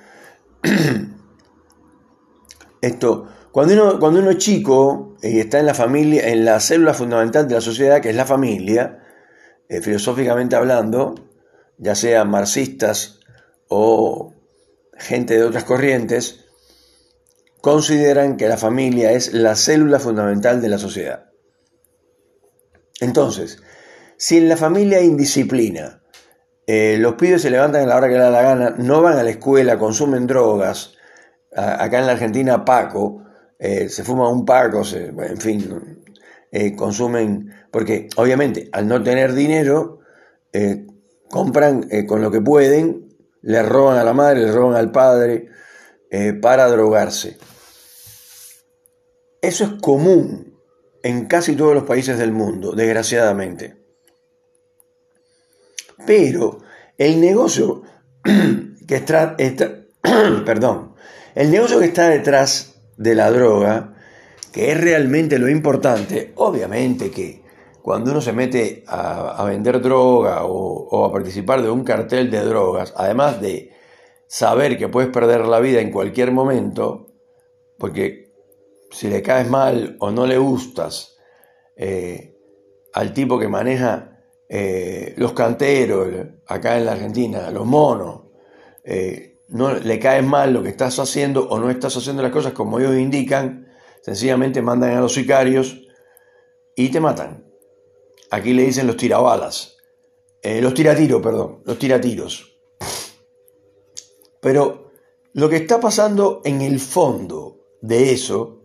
Esto, 2.81 3.27
cuando 3.51 3.75
uno, 3.75 3.99
cuando 3.99 4.21
uno 4.21 4.31
es 4.31 4.39
chico 4.39 5.17
y 5.21 5.41
está 5.41 5.59
en 5.59 5.67
la 5.67 5.75
familia, 5.75 6.29
en 6.29 6.45
la 6.45 6.61
célula 6.61 6.95
fundamental 6.95 7.49
de 7.49 7.55
la 7.55 7.61
sociedad, 7.61 8.01
que 8.01 8.11
es 8.11 8.17
la 8.17 8.27
familia, 8.27 9.00
eh, 9.71 9.81
filosóficamente 9.81 10.57
hablando, 10.57 11.15
ya 11.79 11.95
sean 11.95 12.29
marxistas 12.29 13.21
o 13.69 14.35
gente 14.99 15.35
de 15.39 15.45
otras 15.45 15.63
corrientes, 15.63 16.45
consideran 17.61 18.37
que 18.37 18.49
la 18.49 18.57
familia 18.57 19.13
es 19.13 19.33
la 19.33 19.55
célula 19.55 20.01
fundamental 20.01 20.61
de 20.61 20.69
la 20.69 20.79
sociedad. 20.79 21.31
Entonces, 23.01 23.63
si 24.17 24.39
en 24.39 24.49
la 24.49 24.57
familia 24.57 24.99
hay 24.99 25.07
indisciplina, 25.07 26.03
eh, 26.67 26.97
los 26.99 27.15
pibes 27.15 27.43
se 27.43 27.51
levantan 27.51 27.85
a 27.85 27.87
la 27.87 27.97
hora 27.97 28.09
que 28.09 28.15
les 28.15 28.23
da 28.23 28.31
la 28.31 28.43
gana, 28.43 28.75
no 28.77 29.03
van 29.03 29.19
a 29.19 29.23
la 29.23 29.31
escuela, 29.31 29.79
consumen 29.79 30.27
drogas, 30.27 30.95
acá 31.55 32.01
en 32.01 32.07
la 32.07 32.13
Argentina 32.13 32.65
Paco, 32.65 33.23
eh, 33.57 33.89
se 33.89 34.03
fuma 34.03 34.29
un 34.29 34.45
Paco, 34.45 34.83
en 34.95 35.39
fin, 35.39 36.00
eh, 36.53 36.75
consumen, 36.75 37.53
porque 37.71 38.09
obviamente 38.17 38.69
al 38.73 38.89
no 38.89 39.03
tener 39.03 39.35
dinero, 39.35 39.99
compran 41.29 41.89
con 42.09 42.23
lo 42.23 42.33
que 42.33 42.41
pueden, 42.41 43.09
le 43.43 43.63
roban 43.63 43.99
a 43.99 44.05
la 44.05 44.13
madre, 44.13 44.41
le 44.41 44.51
roban 44.51 44.75
al 44.75 44.91
padre 44.91 45.47
para 46.43 46.67
drogarse. 46.67 47.39
Eso 49.41 49.65
es 49.65 49.71
común 49.81 50.51
en 51.03 51.27
casi 51.27 51.57
todos 51.57 51.75
los 51.75 51.85
países 51.85 52.19
del 52.19 52.33
mundo, 52.33 52.73
desgraciadamente. 52.73 53.77
Pero 56.07 56.59
el 56.99 57.21
negocio 57.21 57.83
que 58.87 58.97
está, 58.97 59.37
perdón, 60.45 60.95
el 61.35 61.51
negocio 61.51 61.79
que 61.79 61.87
está 61.87 62.09
detrás 62.09 62.83
de 62.97 63.15
la 63.15 63.31
droga, 63.31 63.90
que 64.53 64.73
es 64.73 64.81
realmente 64.81 65.39
lo 65.39 65.49
importante, 65.49 66.33
obviamente 66.37 67.11
que 67.11 67.43
cuando 67.83 68.11
uno 68.11 68.21
se 68.21 68.33
mete 68.33 68.85
a, 68.87 69.45
vender 69.45 69.81
droga 69.81 70.45
o, 70.45 71.05
a 71.05 71.13
participar 71.13 71.63
de 71.63 71.71
un 71.71 71.83
cartel 71.85 72.31
de 72.31 72.45
drogas, 72.45 72.93
además 72.97 73.41
de 73.41 73.73
saber 74.27 74.79
que 74.79 74.89
puedes 74.89 75.11
perder 75.11 75.47
la 75.47 75.61
vida 75.61 75.81
en 75.81 75.91
cualquier 75.91 76.31
momento, 76.31 77.09
porque 77.79 78.33
si 78.91 79.09
le 79.09 79.23
caes 79.23 79.49
mal 79.49 79.97
o 80.01 80.11
no 80.11 80.27
le 80.27 80.39
gustas 80.39 81.17
eh, 81.77 82.37
al 82.93 83.15
tipo 83.15 83.39
que 83.39 83.49
maneja 83.49 84.19
eh, 84.49 85.15
los 85.17 85.33
canteros 85.33 86.09
acá 86.47 86.77
en 86.77 86.85
la 86.85 86.93
Argentina, 86.93 87.51
los 87.51 87.65
monos, 87.67 88.23
eh, 88.85 89.39
no 89.49 89.75
le 89.75 89.99
cae 89.99 90.23
mal 90.23 90.53
lo 90.53 90.63
que 90.63 90.69
estás 90.69 90.99
haciendo 90.99 91.49
o 91.49 91.59
no 91.59 91.71
estás 91.71 91.97
haciendo 91.97 92.23
las 92.23 92.33
cosas 92.33 92.53
como 92.53 92.79
ellos 92.79 92.97
indican, 92.97 93.70
sencillamente 94.03 94.63
mandan 94.63 94.97
a 94.97 95.01
los 95.01 95.15
sicarios 95.15 95.81
y 96.77 96.89
te 96.91 97.01
matan. 97.01 97.47
Aquí 98.31 98.53
le 98.53 98.65
dicen 98.65 98.87
los 98.87 98.97
tirabalas, 98.97 99.77
eh, 100.43 100.61
los 100.61 100.75
tiratiros, 100.75 101.21
perdón, 101.21 101.63
los 101.65 101.79
tiratiros. 101.79 102.59
Pero 104.41 104.93
lo 105.33 105.49
que 105.49 105.57
está 105.57 105.81
pasando 105.81 106.41
en 106.45 106.61
el 106.63 106.81
fondo 106.81 107.67
de 107.81 108.13
eso, 108.13 108.63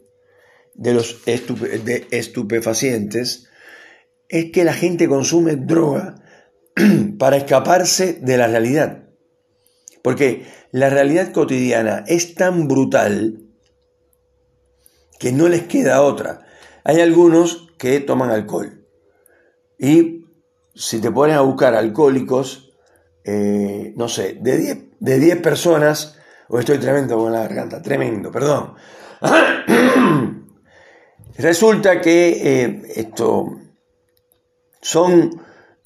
de 0.74 0.94
los 0.94 1.24
de 1.26 2.08
estupefacientes, 2.12 3.50
es 4.30 4.52
que 4.52 4.64
la 4.64 4.74
gente 4.74 5.08
consume 5.08 5.56
droga 5.56 6.16
para 7.20 7.38
escaparse 7.38 8.14
de 8.14 8.38
la 8.38 8.48
realidad. 8.48 9.04
Porque 10.02 10.46
la 10.72 10.90
realidad 10.90 11.32
cotidiana 11.32 12.04
es 12.08 12.36
tan 12.36 12.68
brutal 12.68 13.45
que 15.20 15.32
no 15.32 15.48
les 15.50 15.64
queda 15.64 16.02
otra. 16.02 16.46
Hay 16.84 17.02
algunos 17.02 17.70
que 17.78 18.00
toman 18.00 18.30
alcohol. 18.30 18.86
Y 19.78 20.26
si 20.74 21.00
te 21.00 21.12
pones 21.12 21.36
a 21.36 21.42
buscar 21.42 21.76
alcohólicos, 21.76 22.72
eh, 23.24 23.94
no 23.96 24.08
sé, 24.08 24.38
de 24.40 24.58
10 24.58 24.78
de 25.00 25.20
10 25.20 25.42
personas, 25.42 26.18
o 26.48 26.60
estoy 26.60 26.78
tremendo 26.78 27.18
con 27.18 27.32
la 27.32 27.42
garganta, 27.42 27.82
tremendo, 27.82 28.32
perdón. 28.32 28.76
Resulta 31.38 32.02
que 32.02 32.64
eh, 32.64 32.82
esto 32.96 33.60
son 34.82 35.42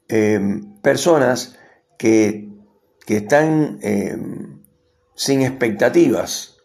eh, 0.08 0.40
personas 0.82 1.58
que, 1.98 2.48
están 3.08 3.80
sin 5.16 5.42
expectativas. 5.42 6.59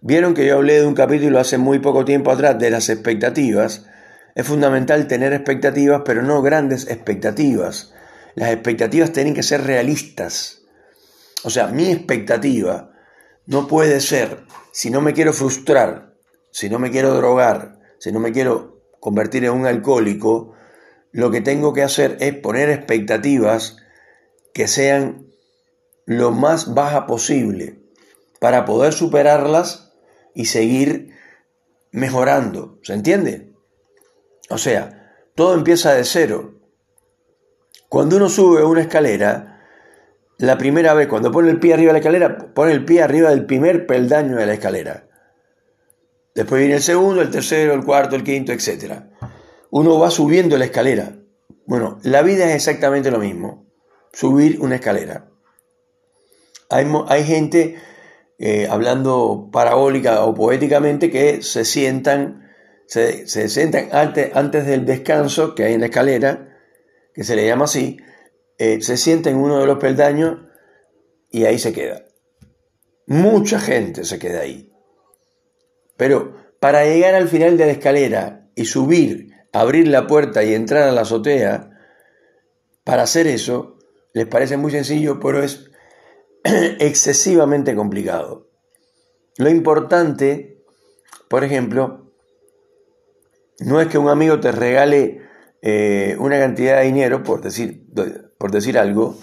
Vieron 0.00 0.34
que 0.34 0.46
yo 0.46 0.56
hablé 0.56 0.80
de 0.80 0.86
un 0.86 0.94
capítulo 0.94 1.40
hace 1.40 1.58
muy 1.58 1.78
poco 1.78 2.04
tiempo 2.04 2.30
atrás 2.30 2.58
de 2.58 2.70
las 2.70 2.88
expectativas. 2.88 3.86
Es 4.34 4.46
fundamental 4.46 5.08
tener 5.08 5.32
expectativas, 5.32 6.02
pero 6.04 6.22
no 6.22 6.42
grandes 6.42 6.88
expectativas. 6.88 7.94
Las 8.34 8.50
expectativas 8.50 9.12
tienen 9.12 9.34
que 9.34 9.42
ser 9.42 9.64
realistas. 9.64 10.62
O 11.44 11.50
sea, 11.50 11.68
mi 11.68 11.90
expectativa 11.90 12.92
no 13.46 13.66
puede 13.66 14.00
ser, 14.00 14.44
si 14.72 14.90
no 14.90 15.00
me 15.00 15.14
quiero 15.14 15.32
frustrar, 15.32 16.14
si 16.50 16.68
no 16.68 16.78
me 16.78 16.90
quiero 16.90 17.14
drogar, 17.14 17.78
si 17.98 18.12
no 18.12 18.20
me 18.20 18.32
quiero 18.32 18.82
convertir 19.00 19.44
en 19.44 19.52
un 19.52 19.66
alcohólico, 19.66 20.54
lo 21.12 21.30
que 21.30 21.40
tengo 21.40 21.72
que 21.72 21.82
hacer 21.82 22.18
es 22.20 22.34
poner 22.34 22.68
expectativas 22.68 23.78
que 24.52 24.68
sean 24.68 25.28
lo 26.04 26.30
más 26.30 26.74
baja 26.74 27.06
posible 27.06 27.78
para 28.40 28.64
poder 28.64 28.92
superarlas 28.92 29.85
y 30.36 30.44
seguir 30.44 31.14
mejorando. 31.90 32.78
¿Se 32.82 32.92
entiende? 32.92 33.54
O 34.50 34.58
sea, 34.58 35.16
todo 35.34 35.54
empieza 35.54 35.94
de 35.94 36.04
cero. 36.04 36.60
Cuando 37.88 38.16
uno 38.16 38.28
sube 38.28 38.62
una 38.62 38.82
escalera, 38.82 39.64
la 40.36 40.58
primera 40.58 40.92
vez, 40.92 41.08
cuando 41.08 41.32
pone 41.32 41.50
el 41.50 41.58
pie 41.58 41.72
arriba 41.72 41.88
de 41.88 41.92
la 41.94 41.98
escalera, 42.00 42.54
pone 42.54 42.72
el 42.72 42.84
pie 42.84 43.02
arriba 43.02 43.30
del 43.30 43.46
primer 43.46 43.86
peldaño 43.86 44.36
de 44.36 44.46
la 44.46 44.52
escalera. 44.52 45.08
Después 46.34 46.60
viene 46.60 46.74
el 46.74 46.82
segundo, 46.82 47.22
el 47.22 47.30
tercero, 47.30 47.72
el 47.72 47.82
cuarto, 47.82 48.14
el 48.14 48.22
quinto, 48.22 48.52
etc. 48.52 49.04
Uno 49.70 49.98
va 49.98 50.10
subiendo 50.10 50.58
la 50.58 50.66
escalera. 50.66 51.16
Bueno, 51.64 51.98
la 52.02 52.20
vida 52.20 52.44
es 52.50 52.56
exactamente 52.56 53.10
lo 53.10 53.18
mismo. 53.18 53.64
Subir 54.12 54.60
una 54.60 54.74
escalera. 54.74 55.30
Hay, 56.68 56.86
hay 57.08 57.24
gente, 57.24 57.76
eh, 58.38 58.66
hablando 58.68 59.48
parabólica 59.52 60.24
o 60.24 60.34
poéticamente, 60.34 61.10
que 61.10 61.42
se 61.42 61.64
sientan, 61.64 62.50
se, 62.86 63.26
se 63.26 63.48
sientan 63.48 63.88
antes, 63.92 64.34
antes 64.34 64.66
del 64.66 64.84
descanso 64.84 65.54
que 65.54 65.64
hay 65.64 65.74
en 65.74 65.80
la 65.80 65.86
escalera, 65.86 66.58
que 67.14 67.24
se 67.24 67.34
le 67.34 67.46
llama 67.46 67.64
así, 67.64 67.98
eh, 68.58 68.80
se 68.82 68.96
sienta 68.96 69.30
en 69.30 69.36
uno 69.36 69.58
de 69.58 69.66
los 69.66 69.78
peldaños 69.78 70.38
y 71.30 71.44
ahí 71.44 71.58
se 71.58 71.72
queda. 71.72 72.04
Mucha 73.06 73.60
gente 73.60 74.04
se 74.04 74.18
queda 74.18 74.40
ahí. 74.40 74.72
Pero 75.96 76.34
para 76.60 76.84
llegar 76.84 77.14
al 77.14 77.28
final 77.28 77.56
de 77.56 77.66
la 77.66 77.72
escalera 77.72 78.50
y 78.54 78.64
subir, 78.64 79.30
abrir 79.52 79.88
la 79.88 80.06
puerta 80.06 80.42
y 80.44 80.54
entrar 80.54 80.82
a 80.82 80.92
la 80.92 81.02
azotea, 81.02 81.70
para 82.84 83.02
hacer 83.02 83.26
eso, 83.26 83.78
les 84.12 84.26
parece 84.26 84.56
muy 84.56 84.70
sencillo, 84.70 85.18
pero 85.20 85.42
es 85.42 85.70
excesivamente 86.78 87.74
complicado. 87.74 88.50
Lo 89.38 89.50
importante, 89.50 90.62
por 91.28 91.44
ejemplo, 91.44 92.12
no 93.60 93.80
es 93.80 93.88
que 93.88 93.98
un 93.98 94.08
amigo 94.08 94.40
te 94.40 94.52
regale 94.52 95.22
eh, 95.62 96.16
una 96.18 96.38
cantidad 96.38 96.78
de 96.78 96.86
dinero, 96.86 97.22
por 97.22 97.42
decir, 97.42 97.86
por 98.38 98.50
decir 98.50 98.78
algo, 98.78 99.18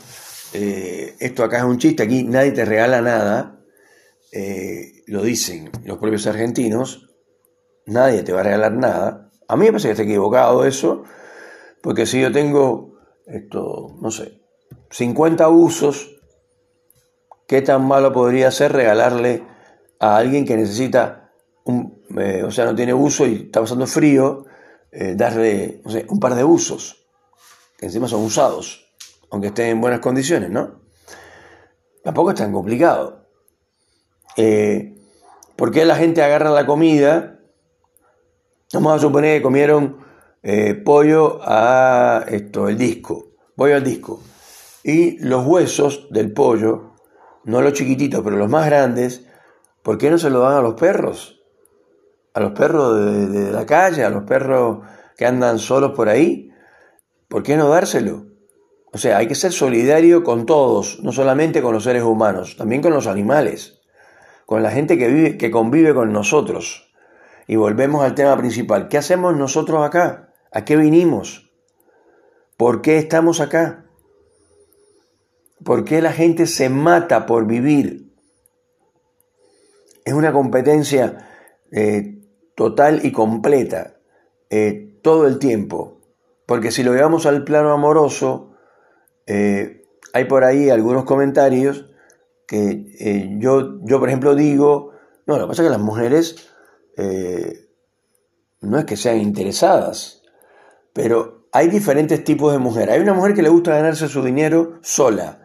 eh, 0.53 1.15
esto 1.19 1.43
acá 1.43 1.59
es 1.59 1.63
un 1.63 1.77
chiste, 1.77 2.03
aquí 2.03 2.23
nadie 2.23 2.51
te 2.51 2.65
regala 2.65 3.01
nada, 3.01 3.63
eh, 4.31 5.03
lo 5.07 5.23
dicen 5.23 5.71
los 5.85 5.97
propios 5.99 6.27
argentinos, 6.27 7.09
nadie 7.85 8.23
te 8.23 8.33
va 8.33 8.41
a 8.41 8.43
regalar 8.43 8.73
nada. 8.73 9.31
A 9.47 9.55
mí 9.55 9.65
me 9.65 9.71
parece 9.71 9.89
que 9.89 9.91
está 9.93 10.03
equivocado 10.03 10.65
eso, 10.65 11.03
porque 11.81 12.05
si 12.05 12.21
yo 12.21 12.31
tengo, 12.31 12.97
esto, 13.25 13.95
no 14.01 14.11
sé, 14.11 14.41
50 14.89 15.47
usos, 15.49 16.12
¿qué 17.53 17.61
tan 17.61 17.85
malo 17.85 18.11
podría 18.11 18.49
ser 18.49 18.71
regalarle 18.71 19.43
a 19.99 20.17
alguien 20.17 20.43
que 20.43 20.57
necesita, 20.57 21.29
un, 21.65 22.01
o 22.43 22.49
sea, 22.49 22.65
no 22.65 22.73
tiene 22.73 22.95
uso 22.95 23.27
y 23.27 23.43
está 23.43 23.61
pasando 23.61 23.85
frío, 23.85 24.45
eh, 24.91 25.13
darle 25.15 25.79
un 26.07 26.19
par 26.19 26.33
de 26.33 26.43
usos, 26.43 27.05
que 27.77 27.85
encima 27.85 28.07
son 28.07 28.23
usados, 28.23 28.91
aunque 29.29 29.49
estén 29.49 29.67
en 29.67 29.81
buenas 29.81 29.99
condiciones, 29.99 30.49
¿no? 30.49 30.81
Tampoco 32.03 32.31
es 32.31 32.37
tan 32.37 32.51
complicado. 32.51 33.27
Eh, 34.35 34.97
¿Por 35.55 35.69
qué 35.69 35.85
la 35.85 35.95
gente 35.95 36.23
agarra 36.23 36.49
la 36.49 36.65
comida? 36.65 37.39
Vamos 38.73 38.93
a 38.93 38.99
suponer 38.99 39.37
que 39.37 39.43
comieron 39.43 39.99
eh, 40.41 40.73
pollo 40.73 41.39
a 41.43 42.25
esto, 42.27 42.67
el 42.67 42.79
disco, 42.79 43.27
pollo 43.55 43.75
al 43.75 43.83
disco. 43.83 44.23
Y 44.83 45.19
los 45.19 45.45
huesos 45.45 46.07
del 46.09 46.33
pollo, 46.33 46.92
no 47.43 47.61
los 47.61 47.73
chiquititos, 47.73 48.21
pero 48.23 48.37
los 48.37 48.49
más 48.49 48.65
grandes, 48.65 49.25
¿por 49.81 49.97
qué 49.97 50.09
no 50.09 50.17
se 50.17 50.29
lo 50.29 50.39
dan 50.39 50.53
a 50.57 50.61
los 50.61 50.75
perros? 50.75 51.43
a 52.33 52.39
los 52.39 52.51
perros 52.53 53.31
de, 53.31 53.51
la 53.51 53.65
calle, 53.65 54.03
a 54.03 54.09
los 54.09 54.23
perros 54.23 54.79
que 55.17 55.25
andan 55.25 55.59
solos 55.59 55.91
por 55.91 56.09
ahí, 56.09 56.51
¿por 57.27 57.43
qué 57.43 57.55
no 57.55 57.69
dárselo? 57.69 58.25
O 58.91 58.97
sea, 58.97 59.17
hay 59.17 59.27
que 59.27 59.35
ser 59.35 59.51
solidario 59.51 60.23
con 60.23 60.45
todos, 60.45 60.99
no 61.03 61.11
solamente 61.11 61.61
con 61.61 61.73
los 61.73 61.83
seres 61.83 62.03
humanos, 62.03 62.57
también 62.57 62.81
con 62.81 62.93
los 62.93 63.07
animales, 63.07 63.81
con 64.45 64.61
la 64.61 64.71
gente 64.71 64.97
que, 64.97 65.07
vive, 65.07 65.37
que 65.37 65.51
convive 65.51 65.93
con 65.93 66.11
nosotros. 66.11 66.91
Y 67.47 67.55
volvemos 67.55 68.03
al 68.03 68.15
tema 68.15 68.37
principal. 68.37 68.87
¿Qué 68.87 68.97
hacemos 68.97 69.35
nosotros 69.35 69.85
acá? 69.85 70.33
¿A 70.51 70.63
qué 70.63 70.77
vinimos? 70.77 71.51
¿Por 72.55 72.81
qué 72.81 72.97
estamos 72.97 73.41
acá? 73.41 73.82
¿Por 75.63 75.85
qué 75.85 76.01
la 76.01 76.11
gente 76.11 76.45
se 76.47 76.69
mata 76.69 77.25
por 77.25 77.47
vivir? 77.47 78.13
Es 80.05 80.13
una 80.13 80.33
competencia 80.33 81.29
eh, 81.71 82.21
total 82.55 83.05
y 83.05 83.11
completa 83.11 83.97
eh, 84.49 84.99
todo 85.01 85.27
el 85.27 85.39
tiempo. 85.39 86.01
Porque 86.45 86.71
si 86.71 86.83
lo 86.83 86.93
llevamos 86.93 87.25
al 87.25 87.43
plano 87.43 87.71
amoroso, 87.71 88.55
eh, 89.25 89.85
hay 90.11 90.25
por 90.25 90.43
ahí 90.43 90.69
algunos 90.69 91.05
comentarios 91.05 91.89
que 92.45 93.37
yo, 93.39 93.79
yo, 93.83 93.99
por 93.99 94.09
ejemplo, 94.09 94.35
digo, 94.35 94.91
no, 95.25 95.37
lo 95.37 95.45
que 95.45 95.47
pasa 95.47 95.61
es 95.63 95.67
que 95.67 95.71
las 95.71 95.81
mujeres 95.81 96.49
no 98.61 98.77
es 98.77 98.85
que 98.85 98.97
sean 98.97 99.17
interesadas, 99.17 100.21
pero 100.91 101.47
hay 101.51 101.69
diferentes 101.69 102.23
tipos 102.23 102.51
de 102.51 102.59
mujer. 102.59 102.91
Hay 102.91 102.99
una 102.99 103.13
mujer 103.13 103.33
que 103.33 103.41
le 103.41 103.49
gusta 103.49 103.75
ganarse 103.75 104.07
su 104.07 104.23
dinero 104.23 104.79
sola. 104.81 105.42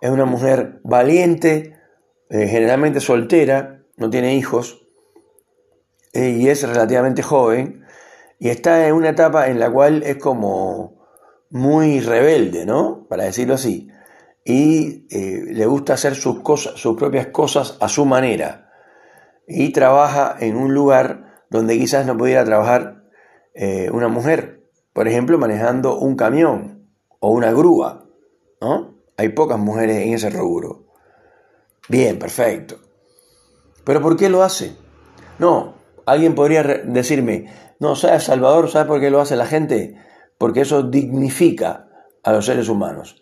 Es 0.00 0.10
una 0.10 0.24
mujer 0.24 0.80
valiente, 0.84 1.74
generalmente 2.30 3.00
soltera, 3.00 3.82
no 3.96 4.10
tiene 4.10 4.34
hijos, 4.34 4.88
eh, 6.12 6.30
y 6.30 6.48
es 6.48 6.66
relativamente 6.66 7.22
joven 7.22 7.84
y 8.38 8.48
está 8.48 8.86
en 8.86 8.94
una 8.94 9.10
etapa 9.10 9.48
en 9.48 9.60
la 9.60 9.70
cual 9.70 10.02
es 10.02 10.16
como 10.16 10.96
muy 11.50 12.00
rebelde, 12.00 12.64
¿no? 12.64 13.06
Para 13.08 13.24
decirlo 13.24 13.54
así. 13.54 13.88
Y 14.44 15.06
eh, 15.10 15.44
le 15.52 15.66
gusta 15.66 15.94
hacer 15.94 16.14
sus, 16.14 16.40
cosas, 16.40 16.74
sus 16.74 16.96
propias 16.96 17.26
cosas 17.28 17.76
a 17.80 17.88
su 17.88 18.06
manera. 18.06 18.70
Y 19.46 19.70
trabaja 19.72 20.36
en 20.40 20.56
un 20.56 20.72
lugar 20.72 21.44
donde 21.50 21.78
quizás 21.78 22.06
no 22.06 22.16
pudiera 22.16 22.44
trabajar 22.44 23.04
eh, 23.54 23.90
una 23.92 24.08
mujer. 24.08 24.62
Por 24.92 25.08
ejemplo, 25.08 25.38
manejando 25.38 25.98
un 25.98 26.16
camión 26.16 26.88
o 27.20 27.30
una 27.30 27.52
grúa, 27.52 28.06
¿no? 28.60 28.97
Hay 29.18 29.30
pocas 29.30 29.58
mujeres 29.58 30.06
en 30.06 30.14
ese 30.14 30.30
rubro. 30.30 30.84
Bien, 31.88 32.20
perfecto. 32.20 32.78
¿Pero 33.84 34.00
por 34.00 34.16
qué 34.16 34.28
lo 34.28 34.44
hace? 34.44 34.76
No, 35.40 35.74
alguien 36.06 36.36
podría 36.36 36.62
decirme, 36.62 37.52
no, 37.80 37.96
¿sabes, 37.96 38.22
Salvador? 38.22 38.70
¿Sabes 38.70 38.86
por 38.86 39.00
qué 39.00 39.10
lo 39.10 39.20
hace 39.20 39.34
la 39.34 39.46
gente? 39.46 39.96
Porque 40.38 40.60
eso 40.60 40.84
dignifica 40.84 41.88
a 42.22 42.32
los 42.32 42.46
seres 42.46 42.68
humanos. 42.68 43.20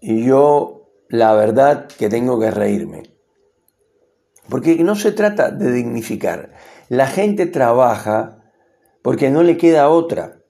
y 0.00 0.24
yo, 0.24 0.90
la 1.08 1.34
verdad, 1.34 1.88
que 1.88 2.08
tengo 2.08 2.38
que 2.38 2.52
reírme. 2.52 3.02
Porque 4.48 4.76
no 4.76 4.94
se 4.94 5.10
trata 5.10 5.50
de 5.50 5.72
dignificar. 5.72 6.52
La 6.88 7.08
gente 7.08 7.46
trabaja 7.46 8.44
porque 9.02 9.30
no 9.30 9.42
le 9.42 9.56
queda 9.56 9.88
otra. 9.88 10.43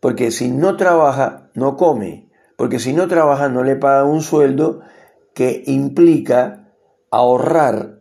Porque 0.00 0.30
si 0.30 0.50
no 0.50 0.76
trabaja, 0.76 1.50
no 1.54 1.76
come. 1.76 2.30
Porque 2.56 2.78
si 2.78 2.92
no 2.92 3.08
trabaja, 3.08 3.48
no 3.48 3.64
le 3.64 3.76
paga 3.76 4.04
un 4.04 4.22
sueldo 4.22 4.80
que 5.34 5.62
implica 5.66 6.72
ahorrar 7.10 7.98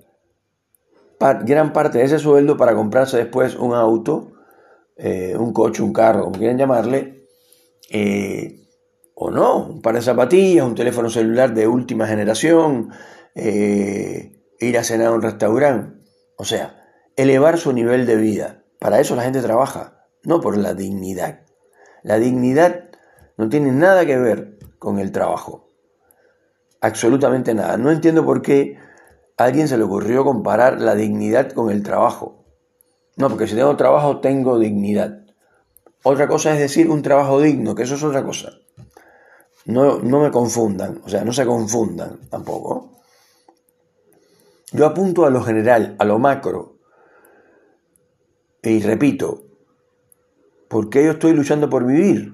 gran 1.19 1.73
parte 1.73 1.97
de 1.97 2.05
ese 2.05 2.19
sueldo 2.19 2.57
para 2.57 2.75
comprarse 2.75 3.17
después 3.17 3.55
un 3.55 3.73
auto, 3.73 4.33
eh, 4.95 5.35
un 5.37 5.53
coche, 5.53 5.81
un 5.81 5.93
carro, 5.93 6.23
como 6.25 6.37
quieran 6.37 6.57
llamarle, 6.57 7.27
eh, 7.89 8.67
o 9.15 9.31
no, 9.31 9.67
un 9.67 9.81
par 9.81 9.95
de 9.95 10.01
zapatillas, 10.01 10.65
un 10.65 10.75
teléfono 10.75 11.09
celular 11.09 11.53
de 11.53 11.67
última 11.67 12.07
generación, 12.07 12.89
eh, 13.33 14.43
ir 14.59 14.77
a 14.77 14.83
cenar 14.83 15.07
a 15.07 15.13
un 15.13 15.21
restaurante. 15.21 15.97
O 16.37 16.45
sea, 16.45 16.83
elevar 17.15 17.57
su 17.57 17.73
nivel 17.73 18.05
de 18.05 18.15
vida. 18.15 18.63
Para 18.79 18.99
eso 18.99 19.15
la 19.15 19.23
gente 19.23 19.41
trabaja, 19.41 20.05
no 20.23 20.39
por 20.39 20.55
la 20.57 20.75
dignidad. 20.75 21.46
La 22.03 22.17
dignidad 22.17 22.85
no 23.37 23.49
tiene 23.49 23.71
nada 23.71 24.05
que 24.05 24.17
ver 24.17 24.59
con 24.79 24.99
el 24.99 25.11
trabajo. 25.11 25.69
Absolutamente 26.81 27.53
nada. 27.53 27.77
No 27.77 27.91
entiendo 27.91 28.25
por 28.25 28.41
qué 28.41 28.77
a 29.37 29.43
alguien 29.43 29.67
se 29.67 29.77
le 29.77 29.83
ocurrió 29.83 30.23
comparar 30.23 30.81
la 30.81 30.95
dignidad 30.95 31.51
con 31.51 31.71
el 31.71 31.83
trabajo. 31.83 32.45
No, 33.15 33.29
porque 33.29 33.47
si 33.47 33.55
tengo 33.55 33.75
trabajo 33.75 34.19
tengo 34.19 34.59
dignidad. 34.59 35.25
Otra 36.03 36.27
cosa 36.27 36.53
es 36.53 36.59
decir 36.59 36.89
un 36.89 37.01
trabajo 37.01 37.41
digno, 37.41 37.75
que 37.75 37.83
eso 37.83 37.95
es 37.95 38.03
otra 38.03 38.23
cosa. 38.23 38.51
No, 39.65 39.99
no 39.99 40.21
me 40.21 40.31
confundan, 40.31 41.01
o 41.03 41.09
sea, 41.09 41.25
no 41.25 41.33
se 41.33 41.45
confundan 41.45 42.29
tampoco. 42.29 43.01
Yo 44.71 44.85
apunto 44.85 45.25
a 45.25 45.29
lo 45.29 45.41
general, 45.41 45.95
a 45.99 46.05
lo 46.05 46.19
macro. 46.19 46.77
Y 48.61 48.81
repito, 48.81 49.46
¿por 50.67 50.89
qué 50.89 51.03
yo 51.03 51.11
estoy 51.11 51.33
luchando 51.33 51.69
por 51.69 51.85
vivir? 51.85 52.33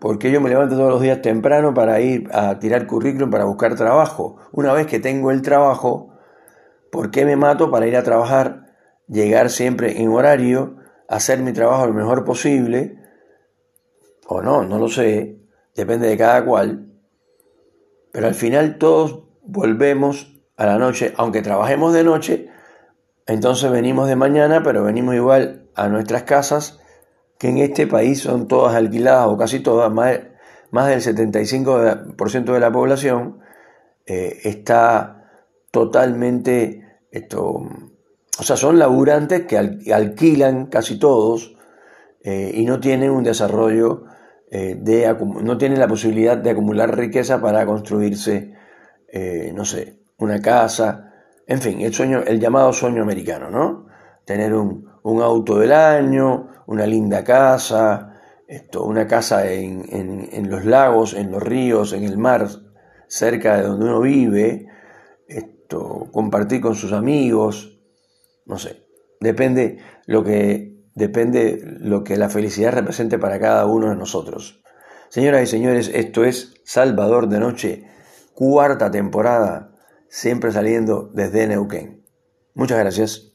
¿Por 0.00 0.18
qué 0.18 0.30
yo 0.30 0.40
me 0.40 0.48
levanto 0.48 0.76
todos 0.76 0.90
los 0.90 1.02
días 1.02 1.20
temprano 1.20 1.74
para 1.74 2.00
ir 2.00 2.28
a 2.32 2.58
tirar 2.58 2.86
currículum, 2.86 3.30
para 3.30 3.44
buscar 3.44 3.74
trabajo? 3.76 4.36
Una 4.52 4.72
vez 4.72 4.86
que 4.86 4.98
tengo 4.98 5.30
el 5.30 5.42
trabajo, 5.42 6.14
¿por 6.90 7.10
qué 7.10 7.24
me 7.26 7.36
mato 7.36 7.70
para 7.70 7.86
ir 7.86 7.96
a 7.96 8.02
trabajar, 8.02 8.66
llegar 9.08 9.50
siempre 9.50 10.00
en 10.00 10.08
horario, 10.08 10.76
hacer 11.06 11.40
mi 11.40 11.52
trabajo 11.52 11.86
lo 11.86 11.92
mejor 11.92 12.24
posible? 12.24 12.98
O 14.26 14.40
no, 14.40 14.62
no 14.64 14.78
lo 14.78 14.88
sé, 14.88 15.38
depende 15.74 16.08
de 16.08 16.16
cada 16.16 16.44
cual. 16.46 16.90
Pero 18.10 18.26
al 18.26 18.34
final 18.34 18.78
todos 18.78 19.24
volvemos 19.42 20.40
a 20.56 20.66
la 20.66 20.78
noche, 20.78 21.12
aunque 21.16 21.42
trabajemos 21.42 21.92
de 21.92 22.04
noche, 22.04 22.50
entonces 23.26 23.70
venimos 23.70 24.08
de 24.08 24.16
mañana, 24.16 24.62
pero 24.62 24.82
venimos 24.82 25.14
igual 25.14 25.68
a 25.74 25.88
nuestras 25.88 26.22
casas, 26.22 26.79
que 27.40 27.48
en 27.48 27.56
este 27.56 27.86
país 27.86 28.20
son 28.20 28.46
todas 28.48 28.74
alquiladas 28.74 29.28
o 29.28 29.38
casi 29.38 29.60
todas, 29.60 29.90
más, 29.90 30.20
más 30.72 30.88
del 30.88 31.00
75% 31.00 32.52
de 32.52 32.60
la 32.60 32.70
población 32.70 33.40
eh, 34.04 34.40
está 34.44 35.30
totalmente, 35.70 36.98
esto, 37.10 37.62
o 38.38 38.42
sea, 38.42 38.58
son 38.58 38.78
laburantes 38.78 39.46
que 39.46 39.56
alquilan 39.56 40.66
casi 40.66 40.98
todos 40.98 41.56
eh, 42.22 42.52
y 42.52 42.66
no 42.66 42.78
tienen 42.78 43.10
un 43.10 43.24
desarrollo 43.24 44.04
eh, 44.50 44.76
de, 44.78 45.16
no 45.42 45.56
tienen 45.56 45.80
la 45.80 45.88
posibilidad 45.88 46.36
de 46.36 46.50
acumular 46.50 46.94
riqueza 46.94 47.40
para 47.40 47.64
construirse, 47.64 48.52
no 49.54 49.64
sé, 49.64 50.02
una 50.18 50.42
casa, 50.42 51.14
en 51.46 51.62
fin, 51.62 51.80
el, 51.80 51.94
sueño, 51.94 52.22
el 52.26 52.38
llamado 52.38 52.70
sueño 52.74 53.02
americano, 53.02 53.48
¿no? 53.48 53.86
Tener 54.26 54.52
un, 54.52 54.89
auto 55.04 55.58
del 55.58 55.72
año, 55.72 56.48
una 56.66 56.86
linda 56.86 57.24
casa, 57.24 58.20
esto, 58.46 58.84
una 58.84 59.06
casa 59.06 59.50
en, 59.50 59.86
en, 59.90 60.50
los 60.50 60.64
lagos, 60.64 61.14
en 61.14 61.30
los 61.30 61.42
ríos, 61.42 61.92
en 61.92 62.04
el 62.04 62.18
mar, 62.18 62.48
cerca 63.06 63.56
de 63.56 63.62
donde 63.62 63.86
uno 63.86 64.00
vive, 64.00 64.66
esto, 65.26 66.08
compartir 66.12 66.60
con 66.60 66.74
sus 66.74 66.92
amigos, 66.92 67.80
no 68.46 68.58
sé, 68.58 68.86
depende 69.20 69.78
lo 70.06 70.24
que 70.24 70.70
depende 70.94 71.62
lo 71.62 72.02
que 72.02 72.16
la 72.16 72.28
felicidad 72.28 72.72
represente 72.72 73.18
para 73.18 73.38
cada 73.38 73.66
uno 73.66 73.90
de 73.90 73.96
nosotros. 73.96 74.62
Señoras 75.08 75.42
y 75.44 75.46
señores, 75.46 75.90
esto 75.94 76.24
es 76.24 76.54
Salvador 76.64 77.28
de 77.28 77.40
Noche, 77.40 77.84
cuarta 78.34 78.90
temporada 78.90 79.72
siempre 80.08 80.50
saliendo 80.50 81.10
desde 81.14 81.46
Neuquén. 81.46 82.04
Muchas 82.54 82.78
gracias. 82.78 83.29